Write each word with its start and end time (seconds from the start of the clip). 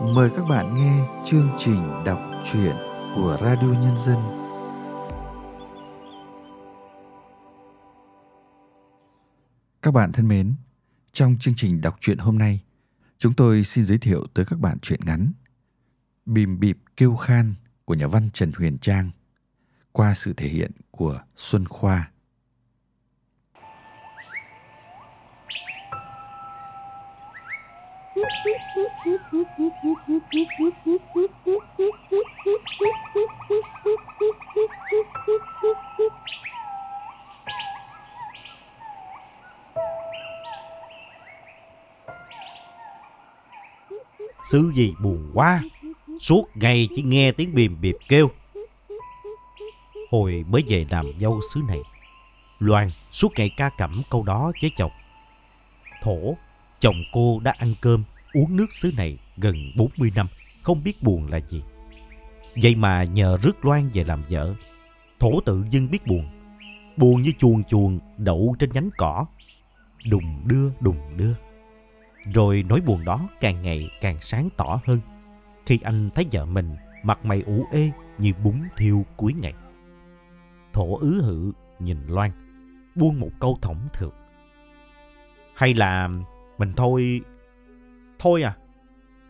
mời 0.00 0.30
các 0.36 0.44
bạn 0.44 0.74
nghe 0.74 1.06
chương 1.24 1.48
trình 1.58 2.04
đọc 2.04 2.20
truyện 2.52 2.76
của 3.14 3.38
Radio 3.40 3.80
Nhân 3.80 3.98
dân. 3.98 4.18
Các 9.82 9.94
bạn 9.94 10.12
thân 10.12 10.28
mến, 10.28 10.54
trong 11.12 11.36
chương 11.40 11.54
trình 11.56 11.80
đọc 11.80 11.96
truyện 12.00 12.18
hôm 12.18 12.38
nay, 12.38 12.60
chúng 13.18 13.34
tôi 13.34 13.64
xin 13.64 13.84
giới 13.84 13.98
thiệu 13.98 14.26
tới 14.34 14.44
các 14.44 14.58
bạn 14.58 14.78
truyện 14.78 15.00
ngắn 15.04 15.32
Bìm 16.26 16.60
bịp 16.60 16.78
kêu 16.96 17.16
khan 17.16 17.54
của 17.84 17.94
nhà 17.94 18.06
văn 18.06 18.30
Trần 18.32 18.52
Huyền 18.56 18.78
Trang 18.78 19.10
qua 19.92 20.14
sự 20.14 20.32
thể 20.32 20.48
hiện 20.48 20.70
của 20.90 21.20
Xuân 21.36 21.68
Khoa. 21.68 22.10
Sư 44.50 44.70
gì 44.74 44.94
buồn 45.00 45.30
quá, 45.34 45.62
Suốt 46.20 46.48
ngày 46.54 46.88
chỉ 46.94 47.02
nghe 47.02 47.32
tiếng 47.32 47.54
bìm 47.54 47.80
bịp 47.80 47.96
kêu. 48.08 48.30
Hồi 50.10 50.44
mới 50.48 50.62
về 50.66 50.86
làm 50.90 51.06
dâu 51.20 51.40
xứ 51.54 51.60
này, 51.68 51.78
Loan 52.58 52.90
suốt 53.10 53.28
ngày 53.36 53.50
ca 53.56 53.70
cẩm 53.78 54.02
câu 54.10 54.22
đó 54.22 54.52
với 54.62 54.70
chồng. 54.76 54.90
Thổ, 56.02 56.36
Chồng 56.80 57.02
cô 57.12 57.40
đã 57.44 57.54
ăn 57.58 57.74
cơm 57.80 58.04
Uống 58.34 58.56
nước 58.56 58.72
xứ 58.72 58.92
này 58.96 59.18
gần 59.36 59.56
40 59.76 60.12
năm 60.14 60.26
Không 60.62 60.84
biết 60.84 61.02
buồn 61.02 61.26
là 61.26 61.40
gì 61.40 61.62
Vậy 62.62 62.74
mà 62.74 63.04
nhờ 63.04 63.36
rước 63.42 63.64
Loan 63.64 63.88
về 63.92 64.04
làm 64.04 64.22
vợ 64.28 64.54
Thổ 65.20 65.40
tự 65.40 65.64
dưng 65.70 65.90
biết 65.90 66.06
buồn 66.06 66.28
Buồn 66.96 67.22
như 67.22 67.32
chuồn 67.38 67.64
chuồn 67.64 67.98
đậu 68.18 68.56
trên 68.58 68.70
nhánh 68.72 68.88
cỏ 68.96 69.26
Đùng 70.10 70.48
đưa 70.48 70.70
đùng 70.80 71.16
đưa 71.16 71.34
rồi 72.34 72.64
nỗi 72.68 72.80
buồn 72.80 73.04
đó 73.04 73.28
càng 73.40 73.62
ngày 73.62 73.90
càng 74.00 74.20
sáng 74.20 74.48
tỏ 74.56 74.80
hơn 74.86 75.00
khi 75.66 75.78
anh 75.82 76.10
thấy 76.14 76.26
vợ 76.32 76.44
mình 76.44 76.76
mặt 77.02 77.24
mày 77.24 77.42
ủ 77.46 77.66
ê 77.72 77.90
như 78.18 78.32
bún 78.44 78.54
thiêu 78.76 79.04
cuối 79.16 79.32
ngày. 79.32 79.54
Thổ 80.72 80.96
ứ 80.96 81.20
hự 81.22 81.52
nhìn 81.78 82.06
Loan, 82.06 82.30
buông 82.94 83.20
một 83.20 83.30
câu 83.40 83.58
thõng 83.62 83.88
thượt. 83.92 84.12
Hay 85.54 85.74
là 85.74 86.08
mình 86.58 86.72
thôi... 86.76 87.20
Thôi 88.24 88.42
à, 88.42 88.56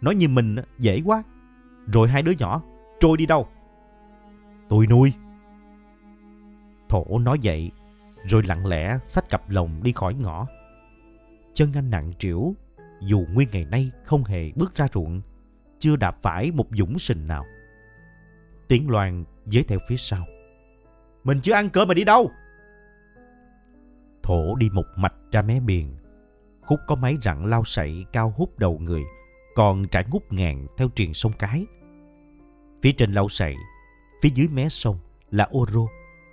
nói 0.00 0.14
như 0.14 0.28
mình 0.28 0.56
dễ 0.78 1.00
quá. 1.04 1.22
Rồi 1.92 2.08
hai 2.08 2.22
đứa 2.22 2.32
nhỏ 2.38 2.62
trôi 3.00 3.16
đi 3.16 3.26
đâu? 3.26 3.48
Tôi 4.68 4.86
nuôi. 4.86 5.12
Thổ 6.88 7.18
nói 7.18 7.38
vậy, 7.42 7.70
rồi 8.24 8.42
lặng 8.46 8.66
lẽ 8.66 8.98
xách 9.06 9.28
cặp 9.30 9.50
lồng 9.50 9.82
đi 9.82 9.92
khỏi 9.92 10.14
ngõ. 10.14 10.46
Chân 11.54 11.72
anh 11.74 11.90
nặng 11.90 12.12
trĩu 12.18 12.54
dù 13.00 13.26
nguyên 13.32 13.48
ngày 13.52 13.64
nay 13.64 13.90
không 14.04 14.24
hề 14.24 14.50
bước 14.56 14.74
ra 14.74 14.86
ruộng, 14.92 15.20
chưa 15.78 15.96
đạp 15.96 16.16
phải 16.22 16.50
một 16.50 16.66
dũng 16.70 16.98
sình 16.98 17.26
nào. 17.26 17.44
Tiếng 18.68 18.90
Loan 18.90 19.24
dế 19.46 19.62
theo 19.62 19.78
phía 19.88 19.96
sau. 19.96 20.26
Mình 21.24 21.40
chưa 21.40 21.52
ăn 21.52 21.70
cơm 21.70 21.88
mà 21.88 21.94
đi 21.94 22.04
đâu? 22.04 22.30
Thổ 24.22 24.54
đi 24.54 24.70
một 24.70 24.86
mạch 24.96 25.14
ra 25.32 25.42
mé 25.42 25.60
biển. 25.60 25.96
Khúc 26.66 26.80
có 26.86 26.94
máy 26.94 27.16
rặng 27.22 27.46
lao 27.46 27.64
sậy 27.64 28.06
cao 28.12 28.34
hút 28.36 28.58
đầu 28.58 28.78
người, 28.78 29.02
còn 29.54 29.84
trải 29.88 30.04
ngút 30.10 30.22
ngàn 30.30 30.66
theo 30.76 30.88
triền 30.88 31.14
sông 31.14 31.32
cái. 31.38 31.66
Phía 32.82 32.92
trên 32.92 33.12
lao 33.12 33.28
sậy, 33.28 33.56
phía 34.22 34.28
dưới 34.34 34.48
mé 34.48 34.68
sông 34.68 34.98
là 35.30 35.44
ô 35.44 35.66
rô, 35.66 35.86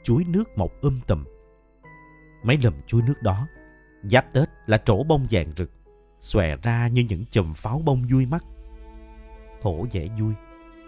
chuối 0.03 0.23
nước 0.28 0.57
mọc 0.57 0.72
um 0.81 1.00
tùm. 1.07 1.23
Mấy 2.44 2.57
lùm 2.63 2.73
chuối 2.88 3.01
nước 3.01 3.22
đó, 3.22 3.47
giáp 4.03 4.25
Tết 4.33 4.50
là 4.66 4.78
trổ 4.78 5.03
bông 5.03 5.28
vàng 5.29 5.51
rực 5.56 5.72
xòe 6.19 6.56
ra 6.63 6.88
như 6.88 7.03
những 7.09 7.25
chùm 7.25 7.53
pháo 7.53 7.81
bông 7.85 8.07
vui 8.11 8.25
mắt. 8.25 8.44
Thổ 9.61 9.85
dễ 9.91 10.09
vui, 10.19 10.33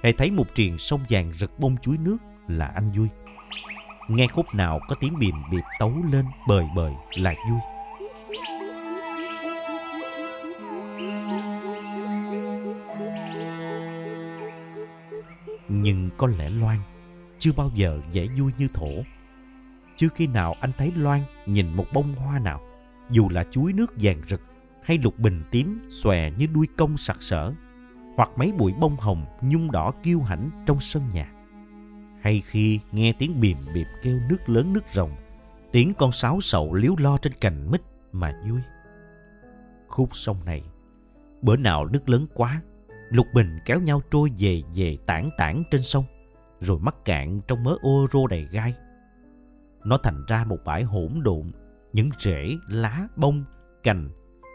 hề 0.03 0.11
thấy 0.11 0.31
một 0.31 0.55
triền 0.55 0.77
sông 0.77 1.01
vàng 1.09 1.31
rực 1.31 1.59
bông 1.59 1.77
chuối 1.77 1.97
nước 1.97 2.17
là 2.47 2.65
anh 2.65 2.91
vui. 2.91 3.07
Nghe 4.07 4.27
khúc 4.27 4.45
nào 4.53 4.79
có 4.87 4.95
tiếng 4.99 5.19
bìm 5.19 5.35
bịp 5.51 5.63
tấu 5.79 5.93
lên 6.11 6.25
bời 6.47 6.65
bời 6.75 6.93
là 7.17 7.33
vui. 7.49 7.59
Nhưng 15.83 16.09
có 16.17 16.27
lẽ 16.37 16.49
Loan 16.49 16.77
chưa 17.39 17.51
bao 17.57 17.71
giờ 17.75 17.99
dễ 18.11 18.27
vui 18.37 18.51
như 18.57 18.67
Thổ. 18.73 18.91
Chưa 19.95 20.07
khi 20.15 20.27
nào 20.27 20.55
anh 20.61 20.71
thấy 20.77 20.91
Loan 20.95 21.19
nhìn 21.45 21.73
một 21.73 21.85
bông 21.93 22.15
hoa 22.15 22.39
nào, 22.39 22.61
dù 23.09 23.29
là 23.29 23.43
chuối 23.51 23.73
nước 23.73 23.93
vàng 24.01 24.21
rực 24.27 24.41
hay 24.83 24.97
lục 24.97 25.19
bình 25.19 25.43
tím 25.51 25.81
xòe 25.89 26.31
như 26.31 26.47
đuôi 26.53 26.67
công 26.77 26.97
sặc 26.97 27.17
sỡ, 27.19 27.53
hoặc 28.15 28.29
mấy 28.35 28.51
bụi 28.51 28.73
bông 28.79 28.95
hồng 28.95 29.25
nhung 29.41 29.71
đỏ 29.71 29.91
kiêu 30.03 30.21
hãnh 30.21 30.49
trong 30.65 30.79
sân 30.79 31.03
nhà. 31.13 31.31
Hay 32.21 32.41
khi 32.45 32.79
nghe 32.91 33.13
tiếng 33.19 33.39
bìm 33.39 33.57
bịp 33.73 33.87
kêu 34.01 34.19
nước 34.29 34.49
lớn 34.49 34.73
nước 34.73 34.83
rồng, 34.91 35.11
tiếng 35.71 35.93
con 35.93 36.11
sáo 36.11 36.41
sậu 36.41 36.73
liếu 36.73 36.95
lo 36.99 37.17
trên 37.17 37.33
cành 37.33 37.71
mít 37.71 37.81
mà 38.11 38.41
vui. 38.49 38.59
Khúc 39.87 40.09
sông 40.15 40.45
này, 40.45 40.63
bữa 41.41 41.57
nào 41.57 41.85
nước 41.85 42.09
lớn 42.09 42.27
quá, 42.33 42.61
lục 43.13 43.27
bình 43.33 43.59
kéo 43.65 43.81
nhau 43.81 44.01
trôi 44.11 44.29
về 44.37 44.61
về 44.75 44.97
tản 45.05 45.29
tản 45.37 45.63
trên 45.71 45.81
sông, 45.81 46.05
rồi 46.59 46.79
mắc 46.79 46.95
cạn 47.05 47.41
trong 47.47 47.63
mớ 47.63 47.75
ô 47.81 48.07
rô 48.11 48.27
đầy 48.27 48.47
gai. 48.51 48.73
Nó 49.83 49.97
thành 50.03 50.25
ra 50.27 50.45
một 50.45 50.57
bãi 50.65 50.83
hỗn 50.83 51.19
độn, 51.23 51.51
những 51.93 52.09
rễ, 52.19 52.57
lá, 52.67 53.07
bông, 53.15 53.45
cành 53.83 54.09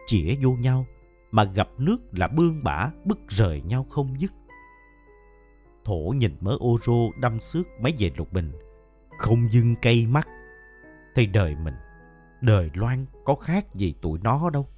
chĩa 0.06 0.34
vô 0.42 0.50
nhau 0.50 0.86
mà 1.30 1.44
gặp 1.44 1.68
nước 1.78 1.96
là 2.12 2.28
bương 2.28 2.64
bả 2.64 2.90
bức 3.04 3.18
rời 3.28 3.62
nhau 3.62 3.86
không 3.90 4.20
dứt. 4.20 4.32
Thổ 5.84 6.12
nhìn 6.16 6.36
mớ 6.40 6.56
ô 6.60 6.78
rô 6.82 7.12
đâm 7.20 7.40
xước 7.40 7.66
mấy 7.80 7.92
về 7.98 8.10
lục 8.16 8.32
bình, 8.32 8.52
không 9.18 9.52
dưng 9.52 9.74
cây 9.82 10.06
mắt. 10.06 10.28
Thì 11.14 11.26
đời 11.26 11.56
mình, 11.56 11.74
đời 12.40 12.70
Loan 12.74 13.06
có 13.24 13.34
khác 13.34 13.74
gì 13.74 13.94
tụi 14.02 14.18
nó 14.22 14.50
đâu. 14.50 14.68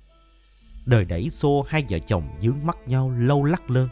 Đời 0.91 1.05
đẩy 1.05 1.31
xô 1.31 1.65
hai 1.69 1.85
vợ 1.89 1.99
chồng 1.99 2.29
dướng 2.41 2.67
mắt 2.67 2.77
nhau 2.87 3.11
lâu 3.11 3.45
lắc 3.45 3.71
lơ. 3.71 3.89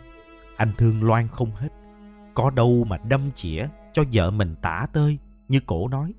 Anh 0.57 0.73
thương 0.79 1.03
Loan 1.03 1.29
không 1.29 1.51
hết. 1.51 1.69
Có 2.35 2.51
đâu 2.51 2.85
mà 2.85 2.97
đâm 2.97 3.31
chĩa 3.35 3.69
cho 3.93 4.03
vợ 4.13 4.31
mình 4.31 4.55
tả 4.63 4.87
tơi 4.93 5.19
như 5.49 5.61
cổ 5.67 5.89
nói. 5.89 6.15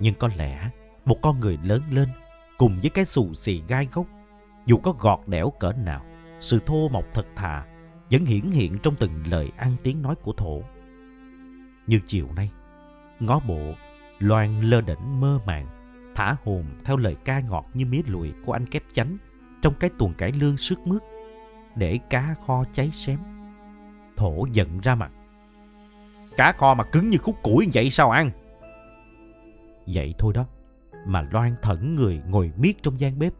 Nhưng 0.00 0.14
có 0.14 0.28
lẽ 0.36 0.70
một 1.04 1.16
con 1.22 1.40
người 1.40 1.58
lớn 1.62 1.82
lên 1.90 2.08
cùng 2.58 2.80
với 2.80 2.90
cái 2.90 3.04
xù 3.04 3.32
xì 3.32 3.62
gai 3.68 3.88
gốc. 3.92 4.06
Dù 4.66 4.76
có 4.78 4.94
gọt 4.98 5.20
đẽo 5.26 5.50
cỡ 5.50 5.72
nào, 5.72 6.04
sự 6.40 6.58
thô 6.66 6.88
mộc 6.88 7.04
thật 7.14 7.26
thà 7.36 7.64
vẫn 8.10 8.24
hiển 8.24 8.50
hiện 8.50 8.78
trong 8.82 8.96
từng 8.96 9.22
lời 9.30 9.50
ăn 9.56 9.76
tiếng 9.82 10.02
nói 10.02 10.14
của 10.14 10.32
thổ. 10.32 10.62
Như 11.86 12.00
chiều 12.06 12.28
nay, 12.36 12.50
ngó 13.20 13.40
bộ, 13.40 13.74
loan 14.18 14.60
lơ 14.60 14.80
đỉnh 14.80 15.20
mơ 15.20 15.38
màng, 15.46 15.66
thả 16.14 16.36
hồn 16.44 16.64
theo 16.84 16.96
lời 16.96 17.16
ca 17.24 17.40
ngọt 17.40 17.66
như 17.74 17.86
mía 17.86 18.02
lùi 18.06 18.32
của 18.46 18.52
anh 18.52 18.66
kép 18.66 18.82
chánh 18.92 19.16
trong 19.62 19.74
cái 19.80 19.90
tuần 19.98 20.14
cải 20.14 20.32
lương 20.32 20.56
sức 20.56 20.86
mướt, 20.86 21.02
để 21.76 21.98
cá 22.10 22.34
kho 22.46 22.64
cháy 22.72 22.90
xém. 22.90 23.18
Thổ 24.16 24.46
giận 24.52 24.78
ra 24.80 24.94
mặt. 24.94 25.10
Cá 26.36 26.52
kho 26.52 26.74
mà 26.74 26.84
cứng 26.84 27.10
như 27.10 27.18
khúc 27.18 27.36
củi 27.42 27.68
vậy 27.72 27.90
sao 27.90 28.10
ăn? 28.10 28.30
Vậy 29.86 30.14
thôi 30.18 30.32
đó 30.34 30.46
mà 31.06 31.28
Loan 31.32 31.54
thẫn 31.62 31.94
người 31.94 32.22
ngồi 32.26 32.52
miết 32.56 32.82
trong 32.82 33.00
gian 33.00 33.18
bếp, 33.18 33.32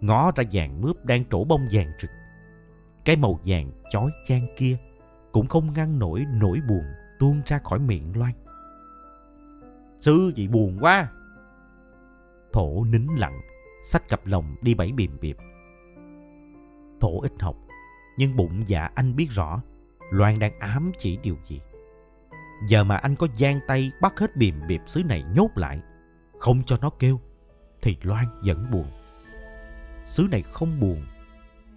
ngó 0.00 0.32
ra 0.36 0.44
vàng 0.52 0.80
mướp 0.80 1.04
đang 1.04 1.24
trổ 1.24 1.44
bông 1.44 1.66
vàng 1.70 1.92
rực. 1.98 2.10
Cái 3.04 3.16
màu 3.16 3.40
vàng 3.44 3.72
chói 3.90 4.10
chang 4.24 4.46
kia 4.56 4.76
cũng 5.32 5.46
không 5.46 5.72
ngăn 5.72 5.98
nổi 5.98 6.26
nỗi 6.34 6.60
buồn 6.68 6.84
tuôn 7.18 7.40
ra 7.46 7.58
khỏi 7.58 7.78
miệng 7.78 8.16
Loan. 8.16 8.32
Sư 10.00 10.32
chị 10.34 10.48
buồn 10.48 10.78
quá. 10.80 11.08
Thổ 12.52 12.84
nín 12.84 13.06
lặng, 13.18 13.40
xách 13.84 14.08
cặp 14.08 14.26
lồng 14.26 14.56
đi 14.62 14.74
bảy 14.74 14.92
bìm 14.92 15.18
biệp. 15.20 15.36
Thổ 17.00 17.20
ít 17.20 17.32
học, 17.40 17.56
nhưng 18.16 18.36
bụng 18.36 18.62
dạ 18.66 18.88
anh 18.94 19.16
biết 19.16 19.28
rõ 19.30 19.62
Loan 20.10 20.38
đang 20.38 20.58
ám 20.58 20.92
chỉ 20.98 21.18
điều 21.22 21.36
gì. 21.44 21.60
Giờ 22.68 22.84
mà 22.84 22.96
anh 22.96 23.16
có 23.16 23.26
gian 23.34 23.60
tay 23.66 23.90
bắt 24.00 24.18
hết 24.18 24.36
bìm 24.36 24.54
biệp 24.68 24.80
xứ 24.86 25.02
này 25.02 25.24
nhốt 25.34 25.50
lại 25.54 25.80
không 26.38 26.62
cho 26.66 26.78
nó 26.80 26.90
kêu 26.90 27.20
thì 27.82 27.96
Loan 28.02 28.24
vẫn 28.44 28.70
buồn. 28.70 28.86
Xứ 30.04 30.28
này 30.30 30.42
không 30.42 30.80
buồn, 30.80 31.06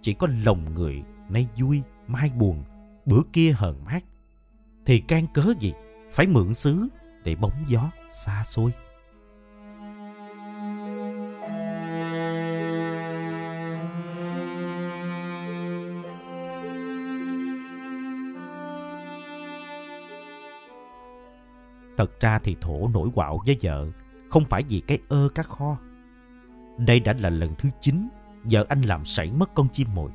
chỉ 0.00 0.14
có 0.14 0.26
lòng 0.44 0.72
người 0.72 1.02
nay 1.28 1.46
vui, 1.60 1.82
mai 2.06 2.30
buồn, 2.38 2.64
bữa 3.06 3.22
kia 3.32 3.52
hờn 3.56 3.84
mát. 3.84 4.04
Thì 4.86 5.00
can 5.00 5.26
cớ 5.34 5.44
gì 5.60 5.72
phải 6.12 6.26
mượn 6.26 6.54
xứ 6.54 6.88
để 7.24 7.36
bóng 7.36 7.64
gió 7.66 7.90
xa 8.10 8.42
xôi. 8.46 8.72
Thật 22.02 22.20
ra 22.20 22.38
thì 22.38 22.56
Thổ 22.60 22.88
nổi 22.88 23.08
quạo 23.14 23.40
với 23.46 23.56
vợ 23.62 23.86
không 24.30 24.44
phải 24.44 24.62
vì 24.68 24.82
cái 24.86 24.98
ơ 25.08 25.28
cá 25.34 25.42
kho. 25.42 25.78
Đây 26.78 27.00
đã 27.00 27.14
là 27.20 27.30
lần 27.30 27.54
thứ 27.58 27.68
9 27.80 28.08
vợ 28.44 28.66
anh 28.68 28.82
làm 28.82 29.04
sảy 29.04 29.32
mất 29.32 29.54
con 29.54 29.68
chim 29.72 29.88
mồi. 29.94 30.10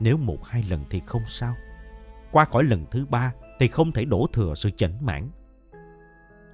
Nếu 0.00 0.16
một 0.16 0.46
hai 0.46 0.64
lần 0.70 0.84
thì 0.90 1.00
không 1.06 1.22
sao. 1.26 1.54
Qua 2.32 2.44
khỏi 2.44 2.64
lần 2.64 2.86
thứ 2.90 3.06
ba 3.06 3.32
thì 3.58 3.68
không 3.68 3.92
thể 3.92 4.04
đổ 4.04 4.26
thừa 4.32 4.54
sự 4.54 4.70
chảnh 4.70 5.06
mãn. 5.06 5.30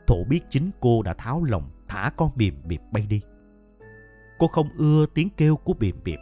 Thổ 0.06 0.24
biết 0.24 0.40
chính 0.48 0.70
cô 0.80 1.02
đã 1.02 1.14
tháo 1.14 1.44
lòng 1.44 1.70
thả 1.88 2.10
con 2.16 2.30
bìm 2.36 2.54
bịp 2.64 2.80
bay 2.92 3.06
đi. 3.06 3.20
Cô 4.38 4.46
không 4.46 4.68
ưa 4.78 5.06
tiếng 5.14 5.28
kêu 5.36 5.56
của 5.56 5.74
bìm 5.74 5.96
bịp. 6.04 6.18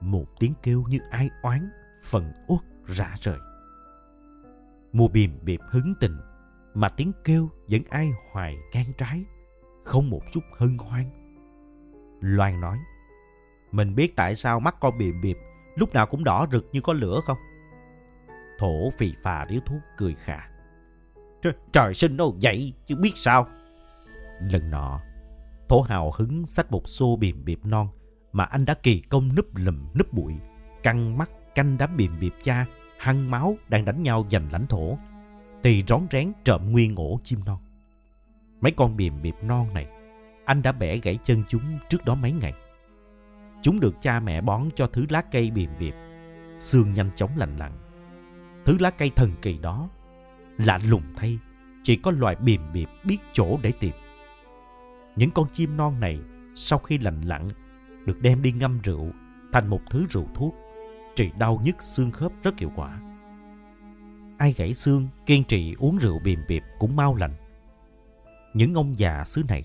Một 0.00 0.26
tiếng 0.38 0.54
kêu 0.62 0.84
như 0.88 0.98
ai 1.10 1.30
oán, 1.42 1.70
phần 2.04 2.32
uất 2.48 2.60
rã 2.86 3.14
rời. 3.20 3.38
Mùa 4.92 5.08
bìm 5.08 5.38
bịp 5.42 5.60
hứng 5.70 5.94
tình, 6.00 6.16
mà 6.76 6.88
tiếng 6.88 7.12
kêu 7.24 7.50
vẫn 7.68 7.82
ai 7.90 8.12
hoài 8.32 8.56
ngang 8.72 8.92
trái, 8.98 9.24
không 9.84 10.10
một 10.10 10.20
chút 10.32 10.40
hân 10.58 10.76
hoan. 10.78 11.04
Loan 12.20 12.60
nói, 12.60 12.78
mình 13.72 13.94
biết 13.94 14.16
tại 14.16 14.34
sao 14.34 14.60
mắt 14.60 14.76
con 14.80 14.98
bìm 14.98 15.20
bịp 15.20 15.38
lúc 15.76 15.94
nào 15.94 16.06
cũng 16.06 16.24
đỏ 16.24 16.46
rực 16.52 16.66
như 16.72 16.80
có 16.80 16.92
lửa 16.92 17.20
không? 17.24 17.38
Thổ 18.58 18.90
phì 18.98 19.12
phà 19.22 19.44
điếu 19.44 19.60
thuốc 19.66 19.80
cười 19.96 20.14
khà. 20.14 20.48
Trời 21.72 21.94
sinh 21.94 22.16
đâu 22.16 22.36
vậy 22.42 22.72
chứ 22.86 22.96
biết 22.96 23.12
sao. 23.14 23.46
Lần 24.40 24.70
nọ, 24.70 25.00
Thổ 25.68 25.80
hào 25.80 26.12
hứng 26.16 26.46
xách 26.46 26.72
một 26.72 26.88
xô 26.88 27.16
bìm 27.16 27.44
bịp 27.44 27.60
non 27.64 27.88
mà 28.32 28.44
anh 28.44 28.64
đã 28.64 28.74
kỳ 28.74 29.00
công 29.00 29.34
núp 29.34 29.56
lùm 29.56 29.88
núp 29.98 30.12
bụi, 30.12 30.34
căng 30.82 31.18
mắt 31.18 31.30
canh 31.54 31.78
đám 31.78 31.96
bìm 31.96 32.20
bịp 32.20 32.34
cha, 32.42 32.66
hăng 32.98 33.30
máu 33.30 33.56
đang 33.68 33.84
đánh 33.84 34.02
nhau 34.02 34.26
giành 34.30 34.48
lãnh 34.52 34.66
thổ, 34.66 34.98
thì 35.66 35.82
rón 35.86 36.00
rén 36.10 36.32
trộm 36.44 36.70
nguyên 36.70 36.94
ổ 36.94 37.20
chim 37.24 37.40
non. 37.46 37.58
Mấy 38.60 38.72
con 38.72 38.96
bìm 38.96 39.22
bịp 39.22 39.34
non 39.42 39.66
này, 39.74 39.86
anh 40.44 40.62
đã 40.62 40.72
bẻ 40.72 40.98
gãy 40.98 41.18
chân 41.24 41.42
chúng 41.48 41.78
trước 41.88 42.04
đó 42.04 42.14
mấy 42.14 42.32
ngày. 42.32 42.52
Chúng 43.62 43.80
được 43.80 43.94
cha 44.00 44.20
mẹ 44.20 44.40
bón 44.40 44.68
cho 44.74 44.86
thứ 44.86 45.06
lá 45.10 45.22
cây 45.30 45.50
bìm 45.50 45.70
bịp, 45.78 45.94
xương 46.58 46.92
nhanh 46.92 47.10
chóng 47.14 47.30
lành 47.36 47.56
lặn. 47.56 47.72
Thứ 48.64 48.76
lá 48.80 48.90
cây 48.90 49.10
thần 49.16 49.32
kỳ 49.42 49.58
đó, 49.58 49.88
lạ 50.58 50.78
lùng 50.88 51.02
thay, 51.16 51.38
chỉ 51.82 51.96
có 51.96 52.10
loài 52.10 52.36
bìm 52.36 52.60
bịp 52.72 52.88
biết 53.04 53.18
chỗ 53.32 53.58
để 53.62 53.72
tìm. 53.80 53.92
Những 55.16 55.30
con 55.30 55.46
chim 55.52 55.76
non 55.76 56.00
này 56.00 56.18
sau 56.54 56.78
khi 56.78 56.98
lành 56.98 57.20
lặn 57.20 57.48
được 58.04 58.20
đem 58.20 58.42
đi 58.42 58.52
ngâm 58.52 58.78
rượu 58.82 59.10
thành 59.52 59.70
một 59.70 59.80
thứ 59.90 60.06
rượu 60.10 60.26
thuốc 60.34 60.54
trị 61.16 61.30
đau 61.38 61.60
nhức 61.64 61.82
xương 61.82 62.10
khớp 62.10 62.32
rất 62.42 62.58
hiệu 62.58 62.72
quả. 62.76 63.00
Ai 64.38 64.52
gãy 64.52 64.74
xương 64.74 65.08
kiên 65.26 65.44
trì 65.44 65.74
uống 65.78 65.96
rượu 65.98 66.18
bìm 66.18 66.40
bịp 66.48 66.62
cũng 66.78 66.96
mau 66.96 67.14
lành. 67.14 67.34
Những 68.54 68.74
ông 68.74 68.98
già 68.98 69.24
xứ 69.24 69.42
này 69.48 69.64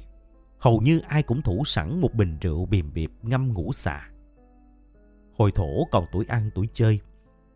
hầu 0.60 0.82
như 0.82 1.00
ai 1.08 1.24
cũng 1.24 1.42
thủ 1.42 1.64
sẵn 1.66 2.02
một 2.02 2.14
bình 2.14 2.38
rượu 2.42 2.66
bìm 2.66 2.94
bịp 2.94 3.12
ngâm 3.22 3.54
ngũ 3.54 3.74
xà. 3.74 4.10
Hồi 5.38 5.52
thổ 5.56 5.86
còn 5.92 6.06
tuổi 6.12 6.26
ăn 6.28 6.50
tuổi 6.56 6.68
chơi, 6.74 7.00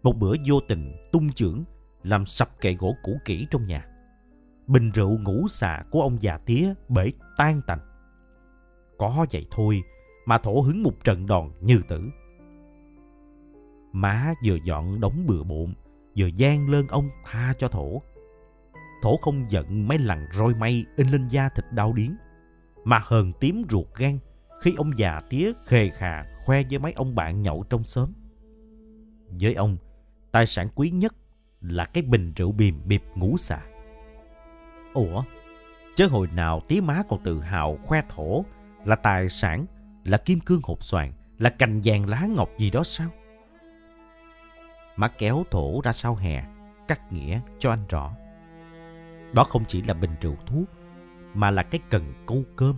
một 0.04 0.18
bữa 0.18 0.34
vô 0.48 0.60
tình 0.68 1.10
tung 1.12 1.30
trưởng 1.30 1.64
làm 2.04 2.26
sập 2.26 2.62
kệ 2.62 2.74
gỗ 2.74 2.96
cũ 3.04 3.18
kỹ 3.26 3.48
trong 3.52 3.66
nhà. 3.66 3.88
Bình 4.68 4.92
rượu 4.92 5.18
ngũ 5.18 5.48
xà 5.48 5.84
của 5.92 6.02
ông 6.02 6.22
già 6.22 6.38
tía 6.38 6.74
bể 6.90 7.12
tan 7.38 7.62
tành. 7.68 7.80
Có 8.98 9.26
vậy 9.32 9.48
thôi 9.52 9.82
mà 10.26 10.38
thổ 10.38 10.62
hứng 10.62 10.84
một 10.84 11.04
trận 11.04 11.26
đòn 11.26 11.52
như 11.62 11.82
tử. 11.88 12.10
Má 13.92 14.34
vừa 14.46 14.58
dọn 14.66 15.00
đống 15.00 15.26
bừa 15.28 15.44
bộn, 15.44 15.74
vừa 16.18 16.28
gian 16.36 16.70
lên 16.70 16.88
ông 16.88 17.10
tha 17.26 17.54
cho 17.58 17.68
thổ. 17.68 18.02
Thổ 19.02 19.18
không 19.18 19.46
giận 19.50 19.88
mấy 19.88 19.98
lần 19.98 20.26
roi 20.32 20.54
mây 20.54 20.86
in 20.98 21.08
lên 21.08 21.28
da 21.28 21.50
thịt 21.50 21.66
đau 21.72 21.94
điến, 21.94 22.18
mà 22.84 23.02
hờn 23.04 23.34
tím 23.40 23.64
ruột 23.70 23.88
gan 23.96 24.20
khi 24.62 24.74
ông 24.78 24.98
già 24.98 25.20
tía 25.30 25.52
khề 25.66 25.90
khà 25.90 26.26
khoe 26.46 26.64
với 26.70 26.80
mấy 26.80 26.94
ông 26.94 27.16
bạn 27.16 27.42
nhậu 27.42 27.64
trong 27.70 27.84
xóm. 27.84 28.14
Với 29.30 29.54
ông, 29.54 29.78
tài 30.32 30.46
sản 30.46 30.68
quý 30.76 30.90
nhất 30.90 31.16
là 31.62 31.86
cái 31.86 32.04
bình 32.04 32.34
rượu 32.36 32.52
bìm 32.52 32.82
bịp 32.86 33.04
ngũ 33.16 33.38
xà. 33.38 33.60
Ủa, 34.94 35.24
chứ 35.96 36.08
hồi 36.08 36.28
nào 36.28 36.62
tía 36.68 36.82
má 36.82 37.02
còn 37.10 37.24
tự 37.24 37.42
hào 37.42 37.78
khoe 37.86 38.02
thổ 38.10 38.46
là 38.86 38.96
tài 38.96 39.30
sản, 39.30 39.66
là 40.04 40.18
kim 40.18 40.40
cương 40.40 40.62
hột 40.64 40.84
xoàn, 40.84 41.14
là 41.38 41.50
cành 41.50 41.82
vàng 41.84 42.10
lá 42.10 42.26
ngọc 42.36 42.50
gì 42.58 42.72
đó 42.72 42.84
sao? 42.84 43.10
Má 44.96 45.08
kéo 45.08 45.44
thổ 45.52 45.82
ra 45.84 45.94
sau 45.94 46.16
hè, 46.16 46.44
cắt 46.88 47.14
nghĩa 47.14 47.40
cho 47.60 47.70
anh 47.70 47.86
rõ. 47.90 48.16
Đó 49.34 49.44
không 49.44 49.66
chỉ 49.68 49.82
là 49.82 49.94
bình 49.94 50.16
rượu 50.22 50.36
thuốc, 50.46 50.70
mà 51.34 51.52
là 51.52 51.64
cái 51.64 51.82
cần 51.90 52.14
câu 52.28 52.44
cơm, 52.56 52.76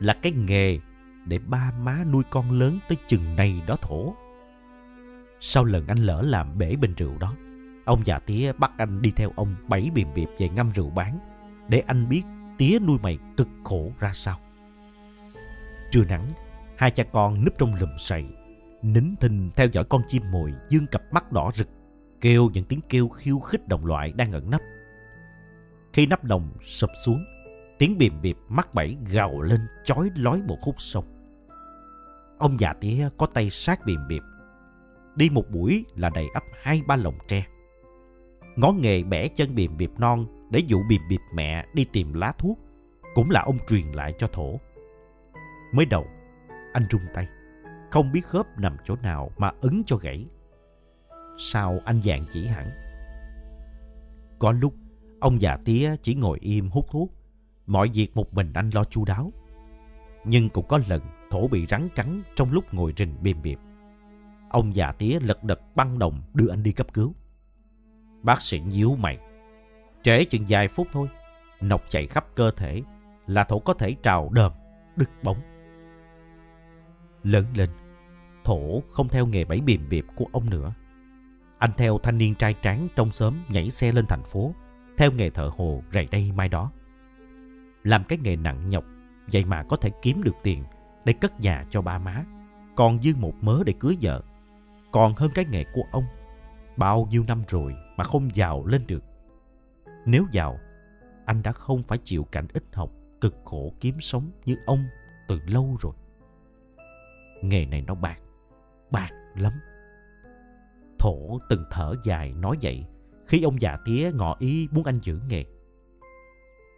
là 0.00 0.14
cái 0.22 0.32
nghề 0.32 0.78
để 1.26 1.38
ba 1.38 1.72
má 1.80 2.04
nuôi 2.12 2.22
con 2.30 2.50
lớn 2.50 2.78
tới 2.88 2.96
chừng 3.06 3.36
này 3.36 3.62
đó 3.66 3.76
thổ. 3.82 4.14
Sau 5.40 5.64
lần 5.64 5.86
anh 5.86 5.98
lỡ 5.98 6.22
làm 6.24 6.58
bể 6.58 6.76
bình 6.76 6.94
rượu 6.94 7.18
đó, 7.18 7.34
ông 7.84 8.06
già 8.06 8.18
tía 8.18 8.52
bắt 8.52 8.72
anh 8.78 9.02
đi 9.02 9.10
theo 9.16 9.32
ông 9.36 9.54
bảy 9.68 9.90
biềm 9.94 10.14
biệp 10.14 10.28
về 10.38 10.48
ngâm 10.48 10.70
rượu 10.70 10.90
bán, 10.90 11.18
để 11.68 11.82
anh 11.86 12.08
biết 12.08 12.22
tía 12.58 12.78
nuôi 12.78 12.98
mày 13.02 13.18
cực 13.36 13.48
khổ 13.64 13.92
ra 14.00 14.12
sao. 14.12 14.38
Trưa 15.90 16.04
nắng, 16.08 16.28
hai 16.76 16.90
cha 16.90 17.04
con 17.12 17.44
núp 17.44 17.54
trong 17.58 17.74
lùm 17.74 17.90
sậy, 17.98 18.24
nín 18.82 19.16
thinh 19.20 19.50
theo 19.56 19.66
dõi 19.72 19.84
con 19.84 20.02
chim 20.08 20.22
mồi 20.30 20.54
dương 20.68 20.86
cặp 20.86 21.02
mắt 21.12 21.32
đỏ 21.32 21.50
rực, 21.54 21.68
kêu 22.20 22.50
những 22.52 22.64
tiếng 22.64 22.80
kêu 22.88 23.08
khiêu 23.08 23.38
khích 23.38 23.68
đồng 23.68 23.86
loại 23.86 24.12
đang 24.12 24.30
ẩn 24.30 24.50
nấp. 24.50 24.60
Khi 25.92 26.06
nắp 26.06 26.24
đồng 26.24 26.50
sụp 26.60 26.90
xuống, 27.04 27.24
tiếng 27.78 27.98
bìm 27.98 28.20
bịp 28.22 28.36
mắt 28.48 28.74
bẫy 28.74 28.96
gào 29.12 29.40
lên 29.40 29.60
chói 29.84 30.10
lói 30.16 30.42
một 30.42 30.56
khúc 30.60 30.74
sông. 30.78 31.04
Ông 32.38 32.60
già 32.60 32.72
tía 32.72 33.08
có 33.18 33.26
tay 33.26 33.50
sát 33.50 33.80
bìm 33.86 34.00
bịp. 34.08 34.22
Đi 35.16 35.30
một 35.30 35.50
buổi 35.50 35.84
là 35.96 36.10
đầy 36.10 36.26
ấp 36.34 36.42
hai 36.62 36.82
ba 36.86 36.96
lồng 36.96 37.18
tre. 37.28 37.46
Ngó 38.56 38.72
nghề 38.72 39.02
bẻ 39.02 39.28
chân 39.28 39.54
bìm 39.54 39.76
bịp 39.76 39.90
non 39.98 40.26
để 40.50 40.60
dụ 40.66 40.78
bìm 40.88 41.02
bịp 41.08 41.20
mẹ 41.34 41.66
đi 41.74 41.86
tìm 41.92 42.12
lá 42.12 42.32
thuốc 42.38 42.58
cũng 43.14 43.30
là 43.30 43.42
ông 43.42 43.58
truyền 43.68 43.86
lại 43.92 44.14
cho 44.18 44.26
thổ. 44.26 44.60
Mới 45.72 45.86
đầu, 45.86 46.06
anh 46.72 46.86
rung 46.90 47.02
tay, 47.14 47.28
không 47.90 48.12
biết 48.12 48.26
khớp 48.26 48.46
nằm 48.58 48.76
chỗ 48.84 48.96
nào 49.02 49.30
mà 49.38 49.52
ấn 49.60 49.82
cho 49.86 49.96
gãy. 49.96 50.26
Sau 51.38 51.80
anh 51.84 52.02
dạng 52.02 52.24
chỉ 52.32 52.46
hẳn. 52.46 52.70
Có 54.38 54.52
lúc, 54.52 54.74
ông 55.20 55.40
già 55.40 55.56
tía 55.64 55.96
chỉ 56.02 56.14
ngồi 56.14 56.38
im 56.40 56.68
hút 56.68 56.86
thuốc, 56.90 57.12
mọi 57.66 57.90
việc 57.94 58.16
một 58.16 58.34
mình 58.34 58.52
anh 58.52 58.70
lo 58.74 58.84
chu 58.84 59.04
đáo. 59.04 59.32
Nhưng 60.24 60.48
cũng 60.48 60.68
có 60.68 60.80
lần 60.88 61.02
thổ 61.30 61.48
bị 61.48 61.66
rắn 61.66 61.88
cắn 61.88 62.22
trong 62.36 62.52
lúc 62.52 62.74
ngồi 62.74 62.92
rình 62.96 63.16
bìm 63.22 63.42
biệp. 63.42 63.58
Ông 64.50 64.74
già 64.74 64.92
tía 64.92 65.18
lật 65.20 65.44
đật 65.44 65.60
băng 65.74 65.98
đồng 65.98 66.22
đưa 66.34 66.50
anh 66.50 66.62
đi 66.62 66.72
cấp 66.72 66.86
cứu. 66.94 67.14
Bác 68.22 68.42
sĩ 68.42 68.60
nhíu 68.60 68.96
mày. 68.96 69.18
Trễ 70.02 70.24
chừng 70.24 70.44
vài 70.48 70.68
phút 70.68 70.86
thôi, 70.92 71.08
nọc 71.60 71.82
chạy 71.88 72.06
khắp 72.06 72.26
cơ 72.34 72.50
thể 72.56 72.82
là 73.26 73.44
thổ 73.44 73.58
có 73.58 73.74
thể 73.74 73.94
trào 74.02 74.28
đờm, 74.32 74.52
đứt 74.96 75.10
bóng. 75.22 75.40
Lớn 77.22 77.44
lên, 77.54 77.70
thổ 78.44 78.82
không 78.90 79.08
theo 79.08 79.26
nghề 79.26 79.44
bẫy 79.44 79.60
bìm 79.60 79.88
biệp 79.88 80.04
của 80.14 80.26
ông 80.32 80.50
nữa. 80.50 80.74
Anh 81.58 81.70
theo 81.76 81.98
thanh 81.98 82.18
niên 82.18 82.34
trai 82.34 82.54
tráng 82.62 82.88
trong 82.96 83.12
xóm 83.12 83.34
nhảy 83.48 83.70
xe 83.70 83.92
lên 83.92 84.06
thành 84.08 84.22
phố, 84.22 84.54
theo 84.96 85.12
nghề 85.12 85.30
thợ 85.30 85.50
hồ 85.56 85.82
rày 85.92 86.08
đây 86.10 86.32
mai 86.32 86.48
đó. 86.48 86.72
Làm 87.82 88.04
cái 88.04 88.18
nghề 88.22 88.36
nặng 88.36 88.68
nhọc, 88.68 88.84
vậy 89.32 89.44
mà 89.44 89.62
có 89.62 89.76
thể 89.76 89.90
kiếm 90.02 90.22
được 90.22 90.36
tiền 90.42 90.64
để 91.04 91.12
cất 91.12 91.40
nhà 91.40 91.66
cho 91.70 91.82
ba 91.82 91.98
má, 91.98 92.24
còn 92.76 93.02
dư 93.02 93.14
một 93.16 93.34
mớ 93.40 93.62
để 93.66 93.74
cưới 93.80 93.96
vợ. 94.00 94.22
Còn 94.92 95.14
hơn 95.14 95.30
cái 95.34 95.44
nghề 95.50 95.64
của 95.64 95.82
ông, 95.92 96.04
bao 96.76 97.08
nhiêu 97.10 97.24
năm 97.28 97.42
rồi 97.48 97.74
mà 97.96 98.04
không 98.04 98.34
giàu 98.34 98.66
lên 98.66 98.86
được. 98.86 99.04
Nếu 100.06 100.26
giàu, 100.30 100.58
anh 101.26 101.42
đã 101.42 101.52
không 101.52 101.82
phải 101.82 101.98
chịu 102.04 102.24
cảnh 102.24 102.46
ít 102.52 102.64
học, 102.72 102.90
cực 103.20 103.36
khổ 103.44 103.72
kiếm 103.80 104.00
sống 104.00 104.30
như 104.44 104.56
ông 104.66 104.84
từ 105.28 105.40
lâu 105.46 105.76
rồi. 105.80 105.92
Nghề 107.42 107.66
này 107.66 107.84
nó 107.86 107.94
bạc, 107.94 108.20
bạc 108.90 109.10
lắm. 109.36 109.52
Thổ 110.98 111.38
từng 111.48 111.64
thở 111.70 111.94
dài 112.04 112.32
nói 112.32 112.56
vậy 112.62 112.84
khi 113.28 113.42
ông 113.42 113.60
già 113.60 113.76
tía 113.84 114.10
ngỏ 114.14 114.36
ý 114.38 114.68
muốn 114.70 114.84
anh 114.84 114.98
giữ 115.02 115.20
nghề. 115.28 115.44